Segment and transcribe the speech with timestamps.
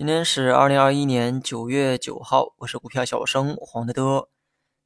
[0.00, 4.30] 今天是二零二一年九月九号，我是股票小生黄德德。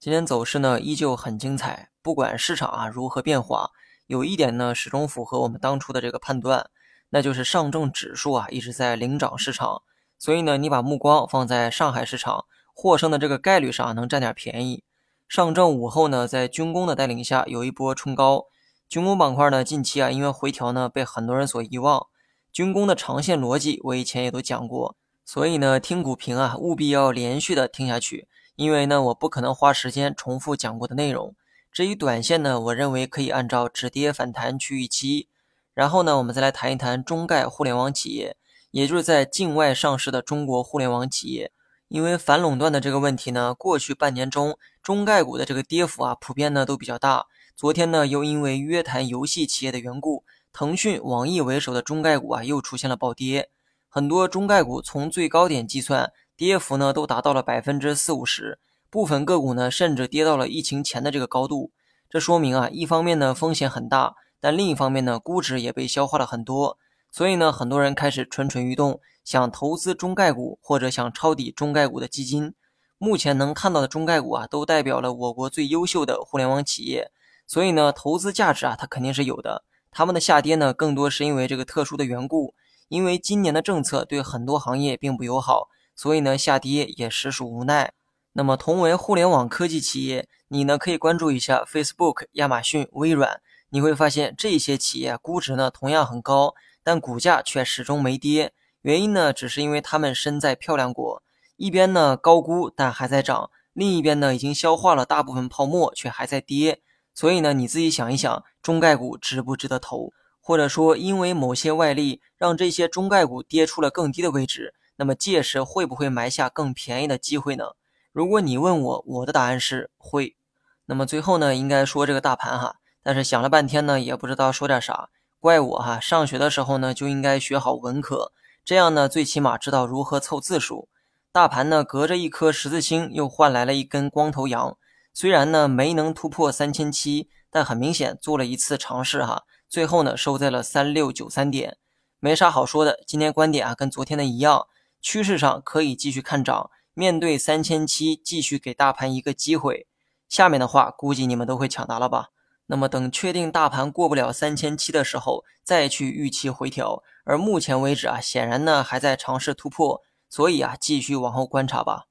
[0.00, 3.70] 今天走势呢依旧很精彩，不管市场啊如何变化，
[4.08, 6.68] 有一点呢始终符合我们当初的这个判断，
[7.10, 9.82] 那就是上证指数啊一直在领涨市场。
[10.18, 14.82] 所以呢，你把目光放在上海市场获胜的这个概率上，能占点便宜。
[15.28, 18.46] 上证午后呢，在军工的带领下有一波冲高，
[18.88, 22.08] 军工板块呢近期啊因为回调呢被很多人所遗忘。
[22.52, 24.96] 军工的长线逻辑我以前也都讲过。
[25.24, 31.34] 所以呢，听股评啊，务必要连续的听下去，因为呢，我不可能花时间重复讲过的内容。
[31.72, 35.28] 至于短线呢，我认为可以按照止跌反弹去预期。
[35.72, 38.36] 然后呢，我们再来谈一谈中概互联网企业，
[38.70, 41.50] 也就是在境外上市的中国互联网企业。
[41.88, 47.26] 因为反垄断的这个问题呢，过去半年中中概股的这个跌幅啊，普遍呢都比较大。
[47.56, 53.50] 昨天呢，又因为约谈游戏企业的缘故，腾讯、网易为首的中概股啊，又出现了暴跌。
[53.94, 58.58] 很多中概股从最高点计算，跌幅呢都达到了百分之四五十，
[58.90, 61.70] 部分个股呢甚至跌到了疫情前的这个高度。
[62.10, 66.76] 这说明啊，一方面呢风险很大，但另一方面呢估值也被消化了很多。
[67.12, 72.52] 所以呢，很多人开始蠢蠢欲动，想投资中概股或者想抄底中概股的基金。
[72.98, 77.12] 目前能看到的中概股啊，都代表了我国最优秀的互联网企业，
[77.46, 79.62] 所以呢，投资价值啊它肯定是有的。
[79.92, 82.56] 他们的下跌呢，更多是因为这个特殊的缘故。
[82.88, 87.92] 因为今年的政策对很多行业并不友好，所以呢下跌也实属无奈。
[88.32, 98.52] 那么同为互联网科技企业，你呢可以关注一下 Facebook、亚马逊、微软，你会发现这些企业估值呢同样很高，但股价却始终没跌。
[98.82, 101.22] 原因呢只是因为他们身在漂亮国，
[101.56, 106.80] 一边呢高估但还在涨，另一边呢已经消化了大部分泡沫却还在跌。
[107.14, 110.12] 所以呢你自己想一想，中概股值不值得投？
[110.46, 117.68] 或者说，因为某些外力让这些中概股跌出了更低的位置，那么届时会不会埋下更便宜的机会呢？
[118.12, 120.36] 如果你问我，我的答案是会。
[120.84, 125.08] 那么最后呢，应该说这个大盘哈，但是想了半天呢，也不知道说点啥。
[125.40, 128.30] 怪我哈，上学的时候呢就应该学好文科，
[128.62, 130.90] 这样呢最起码知道如何凑字数。
[131.32, 134.76] 大盘呢隔着一颗十字星又换来了一根光头羊，
[135.14, 139.44] 虽然呢没能突破三千七，但很明显做了一次尝试哈。
[139.74, 141.78] 最后呢，收在了三六九三点，
[142.20, 143.00] 没啥好说的。
[143.08, 144.68] 今天观点啊，跟昨天的一样，
[145.00, 146.70] 趋势上可以继续看涨。
[146.92, 149.88] 面对三千七，继续给大盘一个机会。
[150.28, 152.28] 下面的话，估计你们都会抢答了吧？
[152.66, 157.02] 那么等确定大盘过不了三千七的时候，再去预期回调。
[157.24, 162.04] 而目前为止啊，显然呢还在尝试突破，所以啊，继续往后观察吧。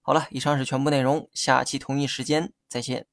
[0.00, 3.04] 好了，以上是全部内容，下期同一时间再见。